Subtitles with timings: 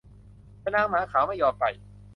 [0.59, 1.65] แต่นางหมาขาวไม่ยอมไป